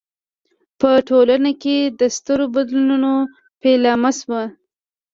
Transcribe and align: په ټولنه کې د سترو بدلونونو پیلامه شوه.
په 0.79 0.89
ټولنه 1.09 1.51
کې 1.61 1.77
د 1.99 2.01
سترو 2.15 2.45
بدلونونو 2.55 3.13
پیلامه 3.61 4.11
شوه. 4.19 4.43